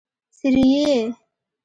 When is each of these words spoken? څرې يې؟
څرې 0.37 0.65
يې؟ 0.73 0.93